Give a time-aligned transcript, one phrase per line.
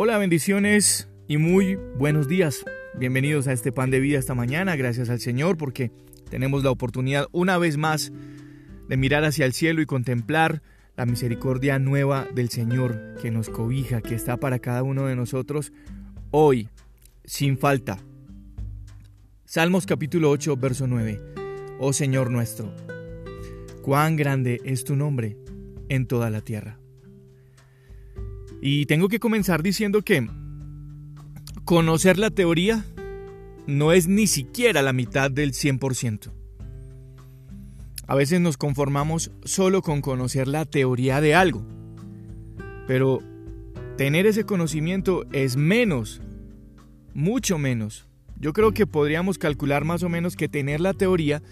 [0.00, 2.64] Hola, bendiciones y muy buenos días.
[2.94, 4.76] Bienvenidos a este pan de vida esta mañana.
[4.76, 5.90] Gracias al Señor porque
[6.30, 8.12] tenemos la oportunidad una vez más
[8.88, 10.62] de mirar hacia el cielo y contemplar
[10.96, 15.72] la misericordia nueva del Señor que nos cobija, que está para cada uno de nosotros
[16.30, 16.68] hoy,
[17.24, 17.98] sin falta.
[19.46, 21.20] Salmos capítulo 8, verso 9.
[21.80, 22.72] Oh Señor nuestro,
[23.82, 25.36] cuán grande es tu nombre
[25.88, 26.78] en toda la tierra.
[28.60, 30.28] Y tengo que comenzar diciendo que
[31.64, 32.84] conocer la teoría
[33.66, 36.32] no es ni siquiera la mitad del 100%.
[38.06, 41.62] A veces nos conformamos solo con conocer la teoría de algo,
[42.86, 43.20] pero
[43.98, 46.22] tener ese conocimiento es menos,
[47.12, 48.08] mucho menos.
[48.40, 51.42] Yo creo que podríamos calcular más o menos que tener la teoría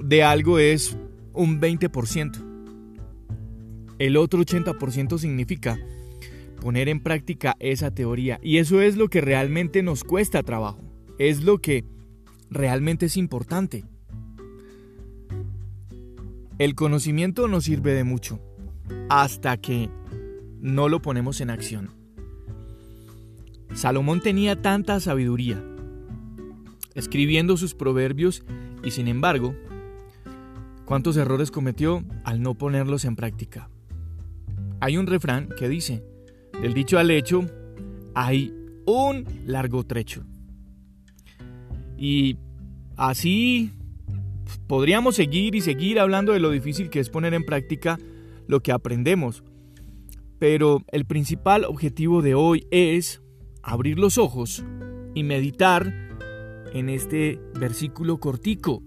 [0.00, 0.96] de algo es
[1.32, 2.44] un 20%.
[3.98, 5.76] El otro 80% significa
[6.60, 8.38] poner en práctica esa teoría.
[8.42, 10.80] Y eso es lo que realmente nos cuesta trabajo.
[11.18, 11.84] Es lo que
[12.50, 13.84] realmente es importante.
[16.58, 18.40] El conocimiento nos sirve de mucho
[19.08, 19.90] hasta que
[20.60, 21.90] no lo ponemos en acción.
[23.74, 25.62] Salomón tenía tanta sabiduría
[26.98, 28.42] escribiendo sus proverbios
[28.82, 29.54] y sin embargo,
[30.84, 33.70] ¿cuántos errores cometió al no ponerlos en práctica?
[34.80, 36.02] Hay un refrán que dice,
[36.60, 37.46] del dicho al hecho
[38.14, 38.52] hay
[38.84, 40.24] un largo trecho.
[41.96, 42.36] Y
[42.96, 43.72] así
[44.66, 47.98] podríamos seguir y seguir hablando de lo difícil que es poner en práctica
[48.46, 49.44] lo que aprendemos.
[50.38, 53.22] Pero el principal objetivo de hoy es
[53.62, 54.64] abrir los ojos
[55.14, 55.92] y meditar
[56.72, 58.82] en este versículo cortico.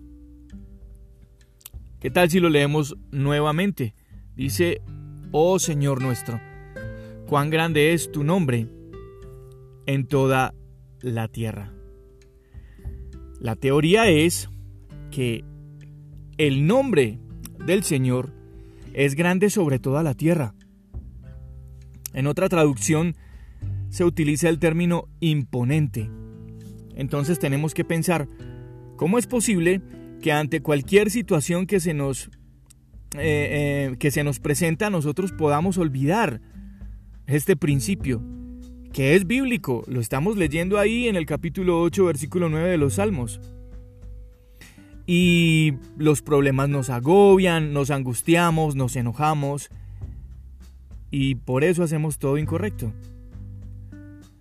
[1.99, 3.93] ¿Qué tal si lo leemos nuevamente?
[4.35, 4.81] Dice,
[5.31, 6.50] oh Señor nuestro
[7.31, 8.67] cuán grande es tu nombre
[9.85, 10.53] en toda
[10.99, 11.71] la tierra.
[13.39, 14.49] La teoría es
[15.11, 15.45] que
[16.37, 17.19] el nombre
[17.65, 18.33] del Señor
[18.91, 20.55] es grande sobre toda la tierra.
[22.11, 23.15] En otra traducción
[23.87, 26.09] se utiliza el término imponente.
[26.95, 28.27] Entonces tenemos que pensar,
[28.97, 29.81] ¿cómo es posible
[30.21, 32.29] que ante cualquier situación que se nos,
[33.15, 36.41] eh, eh, que se nos presenta nosotros podamos olvidar
[37.33, 38.21] este principio,
[38.93, 42.95] que es bíblico, lo estamos leyendo ahí en el capítulo 8, versículo 9 de los
[42.95, 43.39] Salmos.
[45.05, 49.69] Y los problemas nos agobian, nos angustiamos, nos enojamos,
[51.11, 52.93] y por eso hacemos todo incorrecto.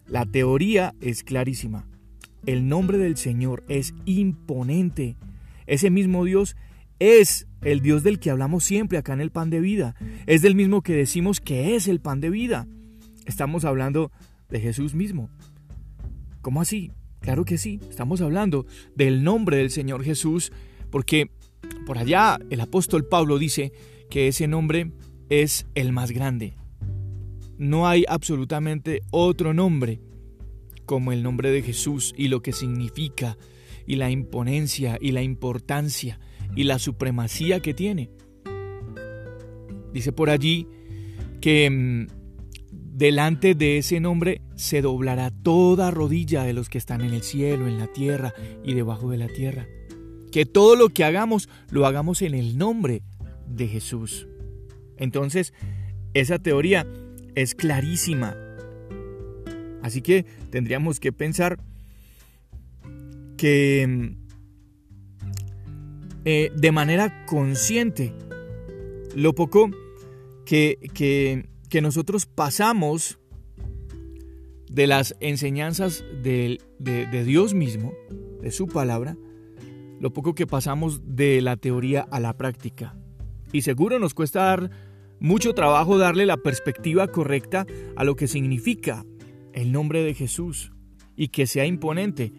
[0.07, 1.87] La teoría es clarísima.
[2.47, 5.17] El nombre del Señor es imponente.
[5.67, 6.57] Ese mismo Dios
[6.99, 9.95] es el Dios del que hablamos siempre acá en el pan de vida.
[10.27, 12.67] Es del mismo que decimos que es el pan de vida.
[13.31, 14.11] Estamos hablando
[14.49, 15.31] de Jesús mismo.
[16.43, 16.91] ¿Cómo así?
[17.21, 20.51] Claro que sí, estamos hablando del nombre del Señor Jesús,
[20.91, 21.31] porque
[21.87, 23.73] por allá el apóstol Pablo dice
[24.11, 24.91] que ese nombre
[25.29, 26.57] es el más grande.
[27.57, 30.01] No hay absolutamente otro nombre
[30.85, 33.39] como el nombre de Jesús y lo que significa
[33.87, 36.19] y la imponencia y la importancia
[36.57, 38.11] y la supremacía que tiene.
[39.93, 40.67] Dice por allí
[41.41, 42.20] que mm,
[43.01, 47.67] delante de ese nombre se doblará toda rodilla de los que están en el cielo,
[47.67, 49.67] en la tierra y debajo de la tierra.
[50.31, 53.01] Que todo lo que hagamos lo hagamos en el nombre
[53.49, 54.29] de Jesús.
[54.99, 55.55] Entonces,
[56.13, 56.87] esa teoría
[57.35, 58.37] es clarísima.
[59.81, 61.59] Así que tendríamos que pensar
[63.39, 64.15] que
[66.27, 68.13] eh, de manera consciente
[69.15, 69.71] lo poco
[70.45, 71.49] que,
[71.81, 73.19] nosotros pasamos
[74.71, 77.93] de las enseñanzas de, de, Dios mismo,
[78.41, 79.17] de su palabra,
[80.01, 82.97] lo poco que pasamos de la teoría a la práctica.
[83.53, 84.71] Y seguro nos cuesta dar
[85.19, 89.05] mucho trabajo darle la perspectiva correcta a lo que significa
[89.53, 90.73] el nombre de Jesús
[91.17, 92.33] y que sea imponente.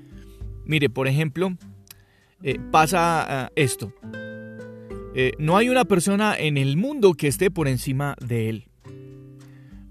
[0.66, 1.56] Mire, por ejemplo,
[2.44, 3.94] eh, pasa ah, esto.
[5.14, 8.71] Eh, no hay una persona en el mundo que esté por encima de él.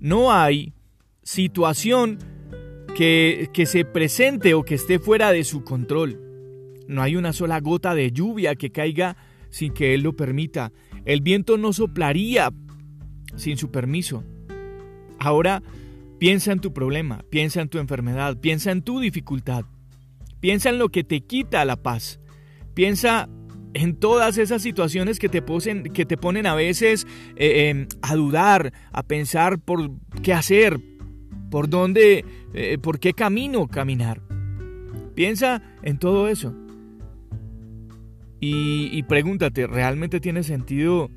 [0.01, 0.73] No hay
[1.23, 2.19] situación
[2.97, 6.21] que, que se presente o que esté fuera de su control.
[6.89, 9.17] No hay una sola gota de lluvia que caiga
[9.51, 10.73] sin que él lo permita.
[11.05, 12.51] El viento no soplaría
[13.37, 14.25] sin su permiso.
[15.19, 15.63] Ahora
[16.19, 19.65] piensa en tu problema, piensa en tu enfermedad, piensa en tu dificultad,
[20.41, 22.21] piensa en lo que te quita la paz,
[22.75, 23.29] Piensa
[23.75, 27.07] en todas esas situaciones que te, posen, que te ponen a veces
[27.37, 29.91] eh, em, a dudar, a pensar por
[30.23, 30.81] qué hacer.
[31.51, 32.25] ¿Por dónde,
[32.55, 34.21] eh, por qué camino caminar?
[35.15, 36.55] Piensa en todo eso.
[38.43, 41.11] Y, pregúntate, ¿realmente tiene sentido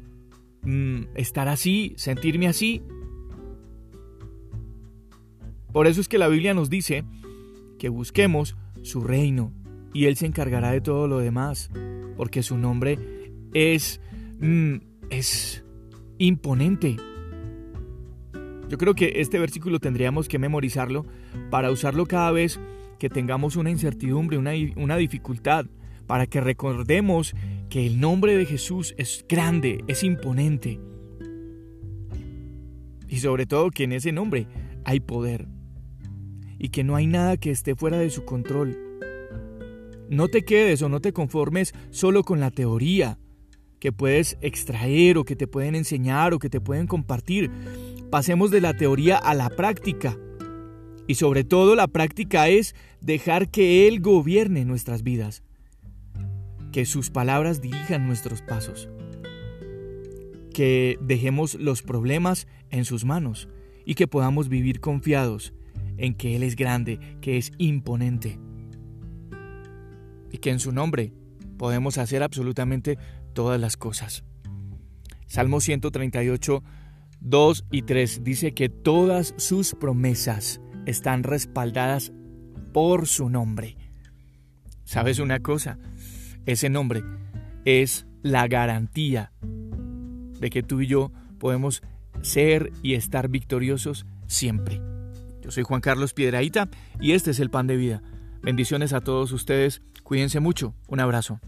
[0.64, 2.82] mm, estar así, sentirme así?
[5.72, 7.06] Por eso es que la Biblia nos dice
[7.80, 9.54] que busquemos su reino
[9.94, 11.70] y Él se encargará de todo lo demás,
[12.18, 12.98] porque su nombre
[13.54, 14.02] es,
[14.40, 14.76] mm,
[15.10, 15.64] es
[16.18, 16.98] imponente.
[18.70, 21.06] Yo creo que este versículo tendríamos que memorizarlo
[21.52, 22.60] para usarlo cada vez
[22.98, 25.66] que tengamos una incertidumbre, una, una dificultad,
[26.08, 27.36] para que recordemos
[27.70, 30.80] que el nombre de Jesús es grande, es imponente.
[33.08, 34.48] Y sobre todo que en ese nombre
[34.86, 35.48] hay poder.
[36.58, 38.83] Y que no hay nada que esté fuera de su control.
[40.14, 43.18] No te quedes o no te conformes solo con la teoría
[43.80, 47.50] que puedes extraer o que te pueden enseñar o que te pueden compartir.
[48.12, 50.16] Pasemos de la teoría a la práctica.
[51.08, 55.42] Y sobre todo la práctica es dejar que Él gobierne nuestras vidas.
[56.72, 58.90] Que sus palabras dirijan nuestros pasos.
[60.54, 63.50] Que dejemos los problemas en sus manos
[63.84, 65.54] y que podamos vivir confiados
[65.98, 68.38] en que Él es grande, que es imponente.
[70.34, 71.14] Y que en su nombre
[71.58, 72.98] podemos hacer absolutamente
[73.32, 74.26] todas las cosas.
[75.28, 76.62] Salmo 138,
[77.22, 82.12] 2 y 3 dice que todas sus promesas están respaldadas
[82.74, 83.78] por su nombre.
[84.84, 85.80] ¿Sabes una cosa?
[86.46, 87.04] Ese nombre
[87.64, 89.32] es la garantía
[90.40, 91.82] de que tú y yo podemos
[92.22, 94.82] ser y estar victoriosos siempre.
[95.42, 96.70] Yo soy Juan Carlos Piedraíta
[97.00, 98.02] y este es el pan de vida.
[98.44, 101.40] Bendiciones a todos ustedes, cuídense mucho, un abrazo.